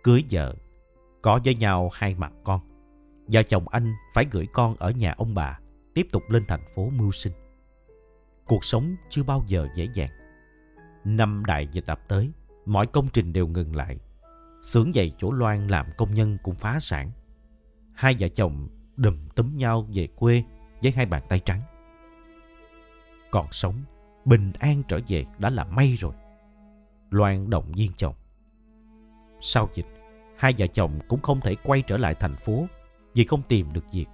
Cưới 0.02 0.24
vợ, 0.30 0.54
có 1.22 1.40
với 1.44 1.54
nhau 1.54 1.90
hai 1.92 2.14
mặt 2.14 2.32
con. 2.44 2.60
Vợ 3.32 3.42
chồng 3.42 3.68
anh 3.68 3.94
phải 4.14 4.26
gửi 4.30 4.46
con 4.52 4.76
ở 4.76 4.90
nhà 4.90 5.14
ông 5.16 5.34
bà, 5.34 5.58
tiếp 5.94 6.06
tục 6.12 6.22
lên 6.28 6.44
thành 6.48 6.64
phố 6.74 6.90
mưu 6.90 7.10
sinh. 7.10 7.32
Cuộc 8.46 8.64
sống 8.64 8.96
chưa 9.08 9.22
bao 9.22 9.44
giờ 9.46 9.68
dễ 9.74 9.88
dàng. 9.94 10.10
Năm 11.04 11.44
đại 11.46 11.68
dịch 11.72 11.86
ập 11.86 12.08
tới, 12.08 12.32
mọi 12.66 12.86
công 12.86 13.08
trình 13.08 13.32
đều 13.32 13.46
ngừng 13.46 13.76
lại. 13.76 13.98
Xưởng 14.62 14.92
giày 14.92 15.12
chỗ 15.18 15.32
Loan 15.32 15.66
làm 15.66 15.86
công 15.96 16.14
nhân 16.14 16.38
cũng 16.42 16.54
phá 16.54 16.80
sản. 16.80 17.10
Hai 17.94 18.16
vợ 18.18 18.28
chồng 18.28 18.68
đùm 18.96 19.20
túm 19.34 19.56
nhau 19.56 19.88
về 19.94 20.08
quê 20.16 20.42
với 20.82 20.92
hai 20.92 21.06
bàn 21.06 21.22
tay 21.28 21.38
trắng. 21.38 21.60
Còn 23.32 23.46
sống, 23.50 23.74
bình 24.24 24.52
an 24.58 24.82
trở 24.88 25.00
về 25.08 25.26
đã 25.38 25.50
là 25.50 25.64
may 25.64 25.94
rồi. 25.98 26.12
Loan 27.10 27.50
động 27.50 27.72
viên 27.76 27.92
chồng. 27.96 28.14
Sau 29.40 29.68
dịch, 29.74 29.86
hai 30.38 30.54
vợ 30.58 30.66
chồng 30.66 30.98
cũng 31.08 31.20
không 31.20 31.40
thể 31.40 31.56
quay 31.64 31.82
trở 31.82 31.96
lại 31.96 32.14
thành 32.14 32.36
phố 32.36 32.66
vì 33.14 33.24
không 33.24 33.42
tìm 33.48 33.72
được 33.72 33.84
việc. 33.92 34.06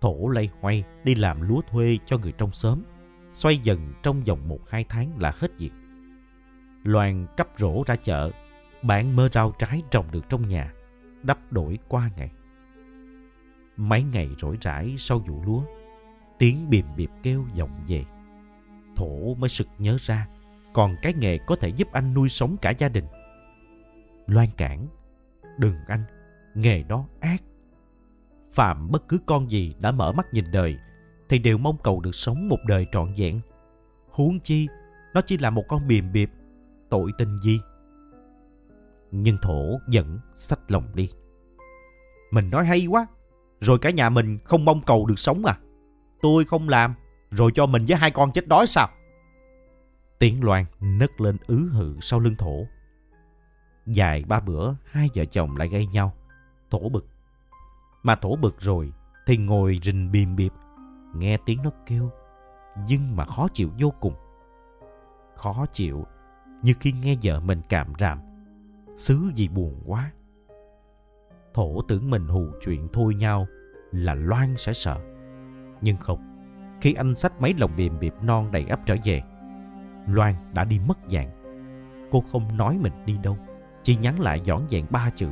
Thổ 0.00 0.28
lây 0.28 0.48
hoay 0.60 0.84
đi 1.04 1.14
làm 1.14 1.48
lúa 1.48 1.60
thuê 1.70 1.98
cho 2.06 2.18
người 2.18 2.32
trong 2.32 2.52
xóm, 2.52 2.82
xoay 3.32 3.58
dần 3.58 3.92
trong 4.02 4.22
vòng 4.24 4.48
một 4.48 4.60
hai 4.68 4.84
tháng 4.88 5.18
là 5.18 5.32
hết 5.36 5.58
việc. 5.58 5.72
Loan 6.84 7.26
cấp 7.36 7.48
rổ 7.56 7.82
ra 7.86 7.96
chợ, 7.96 8.30
bán 8.82 9.16
mơ 9.16 9.28
rau 9.32 9.52
trái 9.58 9.82
trồng 9.90 10.06
được 10.10 10.28
trong 10.28 10.48
nhà, 10.48 10.72
đắp 11.22 11.52
đổi 11.52 11.78
qua 11.88 12.10
ngày. 12.16 12.30
Mấy 13.76 14.02
ngày 14.02 14.28
rỗi 14.38 14.56
rãi 14.60 14.94
sau 14.98 15.18
vụ 15.18 15.42
lúa, 15.46 15.62
tiếng 16.38 16.70
bìm 16.70 16.86
bịp 16.96 17.10
kêu 17.22 17.44
vọng 17.58 17.84
về. 17.88 18.04
Thổ 18.96 19.34
mới 19.34 19.48
sực 19.48 19.66
nhớ 19.78 19.96
ra, 20.00 20.28
còn 20.72 20.96
cái 21.02 21.14
nghề 21.14 21.38
có 21.38 21.56
thể 21.56 21.68
giúp 21.68 21.88
anh 21.92 22.14
nuôi 22.14 22.28
sống 22.28 22.56
cả 22.62 22.70
gia 22.78 22.88
đình. 22.88 23.04
Loan 24.26 24.48
cản, 24.56 24.86
đừng 25.58 25.74
anh, 25.86 26.04
nghề 26.54 26.82
đó 26.82 27.06
ác. 27.20 27.42
Phạm 28.50 28.90
bất 28.90 29.08
cứ 29.08 29.18
con 29.26 29.50
gì 29.50 29.74
đã 29.80 29.92
mở 29.92 30.12
mắt 30.12 30.26
nhìn 30.32 30.44
đời, 30.52 30.76
thì 31.28 31.38
đều 31.38 31.58
mong 31.58 31.76
cầu 31.82 32.00
được 32.00 32.14
sống 32.14 32.48
một 32.48 32.58
đời 32.66 32.86
trọn 32.92 33.12
vẹn. 33.16 33.40
Huống 34.10 34.40
chi, 34.40 34.68
nó 35.14 35.20
chỉ 35.20 35.38
là 35.38 35.50
một 35.50 35.64
con 35.68 35.86
bìm 35.86 36.12
bịp, 36.12 36.30
tội 36.90 37.10
tình 37.18 37.38
gì. 37.38 37.60
Nhưng 39.10 39.36
thổ 39.42 39.78
vẫn 39.92 40.18
sách 40.34 40.60
lòng 40.68 40.84
đi. 40.94 41.10
Mình 42.30 42.50
nói 42.50 42.64
hay 42.64 42.86
quá, 42.86 43.06
rồi 43.60 43.78
cả 43.78 43.90
nhà 43.90 44.10
mình 44.10 44.38
không 44.44 44.64
mong 44.64 44.82
cầu 44.82 45.06
được 45.06 45.18
sống 45.18 45.44
à? 45.44 45.58
Tôi 46.22 46.44
không 46.44 46.68
làm, 46.68 46.94
rồi 47.30 47.50
cho 47.54 47.66
mình 47.66 47.84
với 47.88 47.96
hai 47.96 48.10
con 48.10 48.32
chết 48.32 48.48
đói 48.48 48.66
sao? 48.66 48.88
Tiếng 50.18 50.44
loan 50.44 50.64
nấc 50.80 51.20
lên 51.20 51.36
ứ 51.46 51.68
hự 51.72 51.96
sau 52.00 52.20
lưng 52.20 52.34
thổ. 52.38 52.66
Dài 53.86 54.24
ba 54.28 54.40
bữa, 54.40 54.74
hai 54.84 55.08
vợ 55.14 55.24
chồng 55.24 55.56
lại 55.56 55.68
gây 55.68 55.86
nhau. 55.86 56.14
Thổ 56.70 56.88
bực. 56.88 57.06
Mà 58.02 58.16
thổ 58.16 58.36
bực 58.36 58.60
rồi, 58.60 58.92
thì 59.26 59.36
ngồi 59.36 59.78
rình 59.82 60.12
bìm 60.12 60.36
bịp, 60.36 60.52
nghe 61.14 61.36
tiếng 61.46 61.62
nó 61.62 61.70
kêu, 61.86 62.10
nhưng 62.86 63.16
mà 63.16 63.24
khó 63.24 63.48
chịu 63.52 63.70
vô 63.78 63.92
cùng. 64.00 64.14
Khó 65.36 65.66
chịu, 65.72 66.06
như 66.62 66.74
khi 66.80 66.92
nghe 66.92 67.16
vợ 67.22 67.40
mình 67.40 67.60
cảm 67.68 67.92
ràm. 67.98 68.18
Xứ 68.96 69.30
gì 69.34 69.48
buồn 69.48 69.82
quá. 69.86 70.12
Thổ 71.54 71.82
tưởng 71.88 72.10
mình 72.10 72.26
hù 72.26 72.46
chuyện 72.60 72.88
thôi 72.92 73.14
nhau 73.14 73.46
là 73.92 74.14
Loan 74.14 74.56
sẽ 74.56 74.72
sợ. 74.72 75.00
Nhưng 75.80 75.96
không, 75.96 76.18
khi 76.80 76.94
anh 76.94 77.14
xách 77.14 77.40
mấy 77.40 77.54
lồng 77.58 77.76
bìm 77.76 77.98
bịp 77.98 78.14
non 78.22 78.50
đầy 78.50 78.64
ắp 78.64 78.80
trở 78.86 78.96
về, 79.04 79.22
Loan 80.06 80.34
đã 80.54 80.64
đi 80.64 80.78
mất 80.78 80.98
dạng. 81.06 81.30
Cô 82.10 82.24
không 82.32 82.56
nói 82.56 82.78
mình 82.80 82.92
đi 83.06 83.18
đâu, 83.22 83.38
chỉ 83.82 83.96
nhắn 83.96 84.20
lại 84.20 84.40
dõn 84.44 84.62
dẹn 84.68 84.86
ba 84.90 85.10
chữ, 85.14 85.28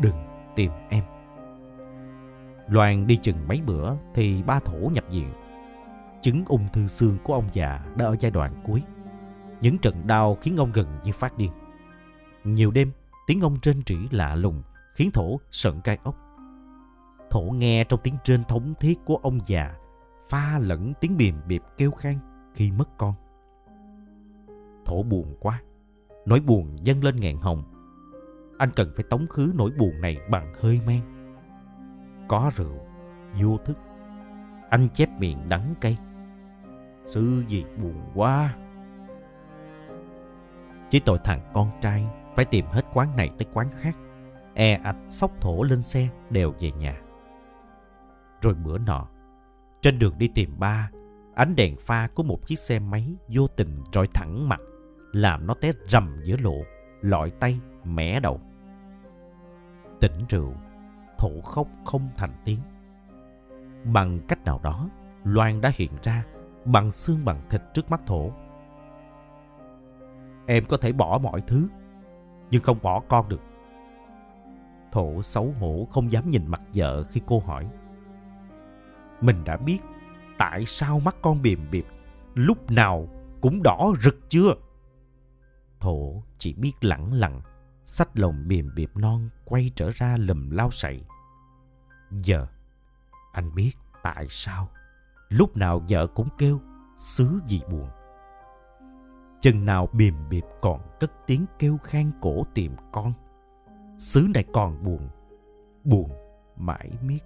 đừng 0.00 0.16
tìm 0.56 0.70
em. 0.88 1.04
Loan 2.68 3.06
đi 3.06 3.16
chừng 3.16 3.48
mấy 3.48 3.60
bữa 3.66 3.92
thì 4.14 4.42
ba 4.42 4.60
thổ 4.60 4.78
nhập 4.92 5.04
viện. 5.10 5.32
Chứng 6.20 6.44
ung 6.46 6.68
thư 6.72 6.86
xương 6.86 7.18
của 7.24 7.34
ông 7.34 7.48
già 7.52 7.84
đã 7.96 8.06
ở 8.06 8.16
giai 8.18 8.30
đoạn 8.30 8.54
cuối. 8.64 8.82
Những 9.60 9.78
trận 9.78 10.06
đau 10.06 10.34
khiến 10.34 10.56
ông 10.56 10.72
gần 10.72 10.86
như 11.04 11.12
phát 11.12 11.38
điên. 11.38 11.50
Nhiều 12.44 12.70
đêm, 12.70 12.92
tiếng 13.26 13.40
ông 13.40 13.56
trên 13.62 13.82
trĩ 13.82 13.96
lạ 14.10 14.34
lùng 14.34 14.62
khiến 14.94 15.10
thổ 15.10 15.40
sợn 15.50 15.80
cay 15.80 15.98
ốc. 16.02 16.16
Thổ 17.32 17.40
nghe 17.40 17.84
trong 17.84 18.00
tiếng 18.02 18.16
trên 18.24 18.44
thống 18.44 18.74
thiết 18.80 19.04
của 19.04 19.16
ông 19.16 19.38
già 19.46 19.74
pha 20.28 20.58
lẫn 20.58 20.92
tiếng 21.00 21.16
bìm 21.16 21.34
bịp 21.46 21.62
kêu 21.76 21.90
khan 21.90 22.14
khi 22.54 22.72
mất 22.72 22.88
con. 22.98 23.14
Thổ 24.84 25.02
buồn 25.02 25.36
quá, 25.40 25.62
nỗi 26.26 26.40
buồn 26.40 26.76
dâng 26.82 27.04
lên 27.04 27.16
ngàn 27.16 27.36
hồng. 27.40 27.62
Anh 28.58 28.70
cần 28.76 28.92
phải 28.96 29.04
tống 29.10 29.26
khứ 29.26 29.52
nỗi 29.54 29.70
buồn 29.78 30.00
này 30.00 30.16
bằng 30.30 30.54
hơi 30.60 30.80
men. 30.86 31.00
Có 32.28 32.50
rượu, 32.56 32.78
vô 33.40 33.58
thức. 33.64 33.78
Anh 34.70 34.88
chép 34.88 35.08
miệng 35.18 35.48
đắng 35.48 35.74
cay. 35.80 35.98
Sư 37.04 37.44
gì 37.48 37.64
buồn 37.82 38.10
quá. 38.14 38.56
Chỉ 40.90 41.00
tội 41.00 41.18
thằng 41.24 41.50
con 41.52 41.70
trai 41.80 42.06
phải 42.36 42.44
tìm 42.44 42.66
hết 42.66 42.84
quán 42.94 43.16
này 43.16 43.30
tới 43.38 43.46
quán 43.52 43.66
khác. 43.72 43.96
E 44.54 44.74
ạch 44.74 44.96
sóc 45.08 45.30
thổ 45.40 45.62
lên 45.62 45.82
xe 45.82 46.08
đều 46.30 46.54
về 46.60 46.70
nhà. 46.70 47.00
Rồi 48.42 48.54
bữa 48.54 48.78
nọ, 48.78 49.08
trên 49.80 49.98
đường 49.98 50.18
đi 50.18 50.28
tìm 50.34 50.58
ba, 50.58 50.90
ánh 51.34 51.56
đèn 51.56 51.76
pha 51.80 52.08
của 52.14 52.22
một 52.22 52.46
chiếc 52.46 52.58
xe 52.58 52.78
máy 52.78 53.14
vô 53.28 53.46
tình 53.46 53.82
rọi 53.92 54.06
thẳng 54.14 54.48
mặt, 54.48 54.60
làm 55.12 55.46
nó 55.46 55.54
té 55.54 55.72
rầm 55.86 56.20
giữa 56.24 56.36
lộ, 56.42 56.56
lọi 57.00 57.30
tay, 57.30 57.60
mẻ 57.84 58.20
đầu. 58.20 58.40
Tỉnh 60.00 60.12
rượu, 60.28 60.54
thổ 61.18 61.40
khóc 61.40 61.68
không 61.84 62.08
thành 62.16 62.30
tiếng. 62.44 62.60
Bằng 63.84 64.20
cách 64.28 64.44
nào 64.44 64.60
đó, 64.62 64.88
Loan 65.24 65.60
đã 65.60 65.70
hiện 65.74 65.90
ra 66.02 66.24
bằng 66.64 66.90
xương 66.90 67.24
bằng 67.24 67.40
thịt 67.50 67.62
trước 67.74 67.90
mắt 67.90 68.00
thổ. 68.06 68.30
Em 70.46 70.64
có 70.68 70.76
thể 70.76 70.92
bỏ 70.92 71.18
mọi 71.22 71.40
thứ, 71.46 71.68
nhưng 72.50 72.62
không 72.62 72.78
bỏ 72.82 73.00
con 73.08 73.28
được. 73.28 73.40
Thổ 74.92 75.22
xấu 75.22 75.54
hổ 75.60 75.86
không 75.90 76.12
dám 76.12 76.30
nhìn 76.30 76.46
mặt 76.46 76.60
vợ 76.74 77.02
khi 77.02 77.20
cô 77.26 77.38
hỏi. 77.40 77.66
Mình 79.22 79.44
đã 79.44 79.56
biết 79.56 79.78
tại 80.38 80.64
sao 80.66 81.00
mắt 81.00 81.16
con 81.22 81.42
bìm 81.42 81.70
bịp 81.70 81.86
lúc 82.34 82.70
nào 82.70 83.08
cũng 83.40 83.62
đỏ 83.62 83.92
rực 84.00 84.18
chưa? 84.28 84.54
Thổ 85.80 86.22
chỉ 86.38 86.54
biết 86.54 86.72
lẳng 86.80 87.12
lặng, 87.12 87.40
xách 87.84 88.18
lồng 88.18 88.48
bìm 88.48 88.70
bịp 88.74 88.90
non 88.94 89.28
quay 89.44 89.70
trở 89.74 89.90
ra 89.94 90.16
lùm 90.16 90.50
lao 90.50 90.70
sậy. 90.70 91.04
Giờ, 92.10 92.46
anh 93.32 93.54
biết 93.54 93.72
tại 94.02 94.26
sao 94.28 94.68
lúc 95.28 95.56
nào 95.56 95.82
vợ 95.88 96.06
cũng 96.06 96.28
kêu 96.38 96.60
xứ 96.96 97.40
gì 97.46 97.60
buồn. 97.70 97.88
Chừng 99.40 99.64
nào 99.64 99.88
bìm 99.92 100.14
bịp 100.28 100.44
còn 100.60 100.80
cất 101.00 101.12
tiếng 101.26 101.46
kêu 101.58 101.78
khan 101.78 102.10
cổ 102.20 102.44
tìm 102.54 102.72
con. 102.92 103.12
Xứ 103.98 104.26
này 104.34 104.44
còn 104.52 104.84
buồn, 104.84 105.08
buồn 105.84 106.10
mãi 106.56 106.90
miết. 107.02 107.20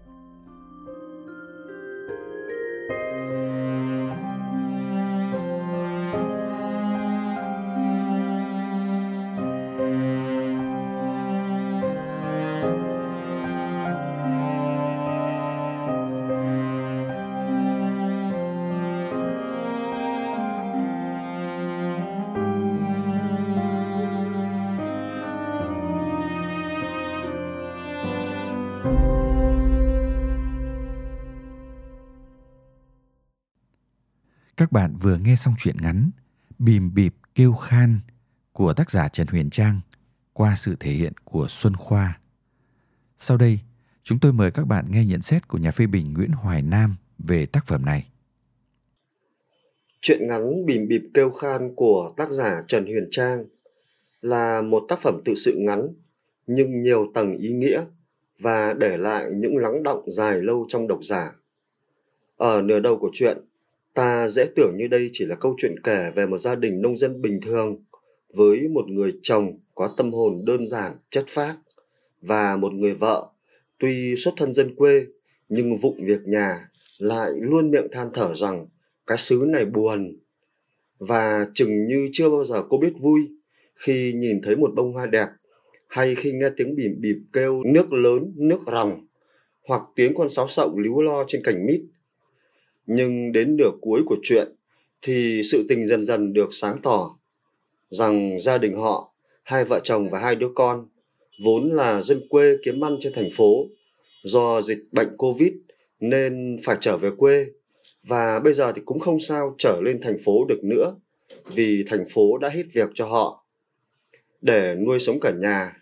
Các 34.57 34.73
bạn 34.73 34.97
vừa 35.03 35.17
nghe 35.17 35.37
xong 35.37 35.55
truyện 35.59 35.77
ngắn 35.83 36.11
Bìm 36.59 36.95
bịp 36.95 37.15
kêu 37.35 37.53
khan 37.53 38.01
của 38.53 38.73
tác 38.73 38.91
giả 38.91 39.09
Trần 39.09 39.27
Huyền 39.27 39.51
Trang 39.51 39.81
qua 40.33 40.55
sự 40.57 40.77
thể 40.81 40.91
hiện 40.91 41.13
của 41.25 41.47
Xuân 41.49 41.77
Khoa. 41.77 42.21
Sau 43.19 43.37
đây, 43.37 43.61
chúng 44.03 44.19
tôi 44.19 44.33
mời 44.33 44.51
các 44.51 44.67
bạn 44.67 44.85
nghe 44.91 45.05
nhận 45.05 45.23
xét 45.23 45.49
của 45.49 45.59
nhà 45.59 45.71
phê 45.71 45.87
bình 45.87 46.13
Nguyễn 46.13 46.31
Hoài 46.31 46.63
Nam 46.63 46.95
về 47.19 47.47
tác 47.47 47.67
phẩm 47.67 47.85
này. 47.85 48.09
Truyện 50.01 50.27
ngắn 50.29 50.67
Bìm 50.67 50.89
bịp 50.89 51.03
kêu 51.15 51.31
khan 51.31 51.75
của 51.75 52.15
tác 52.17 52.31
giả 52.31 52.63
Trần 52.69 52.85
Huyền 52.85 53.09
Trang 53.11 53.45
là 54.23 54.63
một 54.63 54.83
tác 54.89 54.99
phẩm 54.99 55.21
tự 55.25 55.35
sự 55.35 55.57
ngắn 55.59 55.89
nhưng 56.47 56.83
nhiều 56.83 57.11
tầng 57.15 57.33
ý 57.33 57.49
nghĩa 57.53 57.85
và 58.39 58.73
để 58.73 58.97
lại 58.97 59.31
những 59.33 59.57
lắng 59.57 59.83
động 59.83 60.11
dài 60.11 60.43
lâu 60.43 60.67
trong 60.69 60.89
độc 60.89 60.99
giả. 61.03 61.33
Ở 62.37 62.63
nửa 62.63 62.81
đầu 62.81 62.99
của 62.99 63.11
truyện, 63.13 63.39
Ta 63.97 64.29
dễ 64.29 64.47
tưởng 64.57 64.77
như 64.77 64.87
đây 64.87 65.09
chỉ 65.13 65.27
là 65.27 65.37
câu 65.37 65.55
chuyện 65.59 65.75
kể 65.85 66.11
về 66.17 66.27
một 66.27 66.39
gia 66.39 66.55
đình 66.55 66.83
nông 66.83 66.97
dân 66.97 67.23
bình 67.23 67.41
thường 67.41 67.85
với 68.35 68.69
một 68.69 68.89
người 68.89 69.13
chồng 69.23 69.59
có 69.75 69.95
tâm 69.97 70.13
hồn 70.13 70.45
đơn 70.45 70.67
giản, 70.67 70.97
chất 71.11 71.25
phác 71.29 71.57
và 72.21 72.57
một 72.57 72.73
người 72.73 72.93
vợ. 72.93 73.27
Tuy 73.79 74.15
xuất 74.17 74.35
thân 74.37 74.53
dân 74.53 74.75
quê 74.75 75.07
nhưng 75.49 75.77
vụng 75.77 76.05
việc 76.05 76.21
nhà 76.27 76.69
lại 76.99 77.31
luôn 77.35 77.71
miệng 77.71 77.89
than 77.93 78.11
thở 78.15 78.35
rằng 78.35 78.67
cái 79.07 79.19
xứ 79.19 79.45
này 79.49 79.65
buồn. 79.65 80.19
Và 80.99 81.47
chừng 81.55 81.87
như 81.87 82.09
chưa 82.13 82.31
bao 82.31 82.45
giờ 82.45 82.63
cô 82.69 82.79
biết 82.79 82.93
vui 83.01 83.21
khi 83.75 84.13
nhìn 84.13 84.41
thấy 84.43 84.57
một 84.57 84.71
bông 84.77 84.93
hoa 84.93 85.07
đẹp 85.07 85.29
hay 85.89 86.15
khi 86.15 86.33
nghe 86.33 86.51
tiếng 86.57 86.77
bìm 86.77 87.01
bịp 87.01 87.17
kêu 87.33 87.63
nước 87.75 87.93
lớn 87.93 88.33
nước 88.37 88.59
ròng 88.73 89.07
hoặc 89.69 89.83
tiếng 89.95 90.15
con 90.15 90.29
sáo 90.29 90.49
sộng 90.49 90.79
líu 90.79 91.03
lo 91.03 91.25
trên 91.29 91.43
cành 91.45 91.67
mít 91.67 91.83
nhưng 92.87 93.33
đến 93.33 93.57
nửa 93.57 93.71
cuối 93.81 94.03
của 94.07 94.17
chuyện 94.23 94.49
thì 95.03 95.43
sự 95.45 95.67
tình 95.69 95.87
dần 95.87 96.05
dần 96.05 96.33
được 96.33 96.49
sáng 96.51 96.77
tỏ 96.83 97.17
rằng 97.91 98.41
gia 98.41 98.59
đình 98.59 98.77
họ 98.77 99.13
hai 99.43 99.65
vợ 99.65 99.81
chồng 99.85 100.11
và 100.11 100.19
hai 100.19 100.35
đứa 100.35 100.49
con, 100.55 100.87
vốn 101.45 101.71
là 101.73 102.01
dân 102.01 102.29
quê 102.29 102.57
kiếm 102.65 102.85
ăn 102.85 102.97
trên 103.01 103.13
thành 103.13 103.29
phố. 103.37 103.67
Do 104.23 104.61
dịch 104.61 104.79
bệnh 104.93 105.17
Covid 105.17 105.53
nên 106.01 106.57
phải 106.65 106.77
trở 106.81 106.97
về 106.97 107.11
quê 107.17 107.47
và 108.03 108.41
bây 108.41 108.53
giờ 108.53 108.73
thì 108.73 108.83
cũng 108.85 108.99
không 108.99 109.21
sao 109.21 109.55
trở 109.59 109.81
lên 109.85 110.01
thành 110.03 110.17
phố 110.25 110.45
được 110.45 110.65
nữa 110.65 110.95
vì 111.47 111.85
thành 111.87 112.05
phố 112.15 112.39
đã 112.39 112.49
hết 112.49 112.63
việc 112.73 112.89
cho 112.95 113.07
họ. 113.07 113.45
Để 114.41 114.75
nuôi 114.87 114.99
sống 114.99 115.21
cả 115.21 115.33
nhà, 115.41 115.77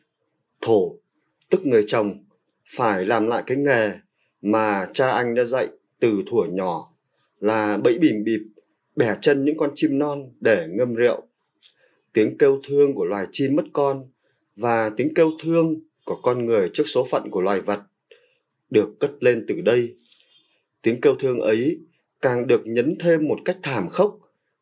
thổ, 0.61 0.97
tức 1.51 1.67
người 1.67 1.85
chồng, 1.87 2.25
phải 2.65 3.05
làm 3.05 3.27
lại 3.27 3.43
cái 3.47 3.57
nghề 3.57 3.91
mà 4.43 4.89
cha 4.95 5.09
anh 5.09 5.35
đã 5.35 5.45
dạy 5.45 5.69
từ 6.01 6.23
thuở 6.27 6.45
nhỏ 6.51 6.94
là 7.41 7.77
bẫy 7.77 7.99
bìm 7.99 8.25
bịp, 8.25 8.41
bẻ 8.97 9.17
chân 9.23 9.45
những 9.45 9.57
con 9.57 9.71
chim 9.75 9.99
non 9.99 10.33
để 10.41 10.67
ngâm 10.71 10.95
rượu. 10.95 11.23
Tiếng 12.13 12.39
kêu 12.39 12.61
thương 12.69 12.95
của 12.95 13.05
loài 13.05 13.27
chim 13.33 13.57
mất 13.57 13.65
con 13.73 14.05
và 14.57 14.91
tiếng 14.97 15.15
kêu 15.15 15.31
thương 15.43 15.81
của 16.05 16.21
con 16.23 16.47
người 16.47 16.71
trước 16.75 16.85
số 16.87 17.07
phận 17.11 17.31
của 17.31 17.41
loài 17.41 17.61
vật 17.61 17.81
được 18.71 18.89
cất 19.01 19.11
lên 19.21 19.45
từ 19.49 19.61
đây. 19.61 19.97
Tiếng 20.83 21.01
kêu 21.01 21.15
thương 21.21 21.41
ấy 21.41 21.79
càng 22.21 22.47
được 22.47 22.63
nhấn 22.65 22.95
thêm 23.01 23.29
một 23.29 23.39
cách 23.45 23.59
thảm 23.63 23.89
khốc 23.89 24.19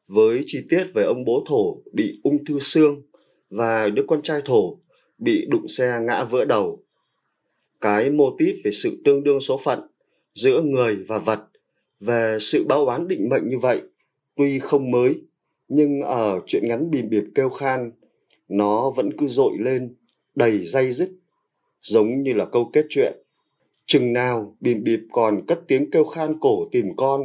với 0.07 0.43
chi 0.47 0.59
tiết 0.69 0.85
về 0.95 1.05
ông 1.05 1.25
bố 1.25 1.45
thổ 1.49 1.83
bị 1.93 2.21
ung 2.23 2.45
thư 2.45 2.59
xương 2.59 3.03
và 3.51 3.89
đứa 3.89 4.03
con 4.09 4.23
trai 4.23 4.41
thổ 4.45 4.79
bị 5.19 5.47
đụng 5.51 5.69
xe 5.69 6.01
ngã 6.03 6.25
vỡ 6.25 6.45
đầu. 6.45 6.85
Cái 7.81 8.11
mô 8.11 8.37
típ 8.39 8.55
về 8.65 8.71
sự 8.71 9.03
tương 9.05 9.25
đương 9.25 9.41
số 9.41 9.61
phận 9.65 9.81
giữa 10.35 10.63
người 10.63 10.97
và 11.09 11.19
vật 11.19 11.41
về 12.07 12.39
sự 12.41 12.65
báo 12.69 12.87
oán 12.87 13.09
định 13.09 13.29
mệnh 13.29 13.49
như 13.49 13.59
vậy, 13.59 13.83
tuy 14.37 14.59
không 14.59 14.91
mới, 14.91 15.23
nhưng 15.69 16.03
ở 16.03 16.41
chuyện 16.47 16.69
ngắn 16.69 16.91
bìm 16.91 17.09
bịp 17.09 17.25
kêu 17.35 17.51
khan, 17.51 17.93
nó 18.49 18.91
vẫn 18.91 19.11
cứ 19.19 19.27
dội 19.27 19.53
lên, 19.59 19.95
đầy 20.35 20.65
dây 20.65 20.93
dứt, 20.93 21.11
giống 21.81 22.23
như 22.23 22.33
là 22.33 22.47
câu 22.53 22.71
kết 22.73 22.87
chuyện. 22.89 23.13
Chừng 23.87 24.13
nào 24.13 24.57
bìm 24.61 24.85
bịp 24.85 25.01
còn 25.13 25.47
cất 25.47 25.61
tiếng 25.69 25.91
kêu 25.91 26.05
khan 26.05 26.41
cổ 26.41 26.69
tìm 26.73 26.87
con, 26.97 27.21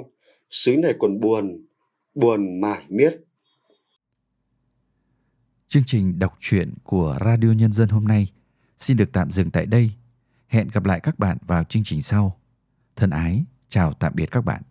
xứ 0.49 0.75
này 0.77 0.93
còn 0.99 1.19
buồn 1.19 1.65
buồn 2.15 2.61
mải 2.61 2.83
miết. 2.89 3.23
Chương 5.67 5.83
trình 5.85 6.19
đọc 6.19 6.37
truyện 6.39 6.73
của 6.83 7.17
radio 7.25 7.47
nhân 7.57 7.73
dân 7.73 7.89
hôm 7.89 8.07
nay 8.07 8.31
xin 8.79 8.97
được 8.97 9.09
tạm 9.13 9.31
dừng 9.31 9.51
tại 9.51 9.65
đây. 9.65 9.91
Hẹn 10.47 10.67
gặp 10.73 10.85
lại 10.85 10.99
các 11.03 11.19
bạn 11.19 11.37
vào 11.47 11.63
chương 11.63 11.83
trình 11.85 12.01
sau. 12.01 12.39
Thân 12.95 13.09
ái 13.09 13.45
chào 13.69 13.93
tạm 13.93 14.11
biệt 14.15 14.31
các 14.31 14.45
bạn. 14.45 14.61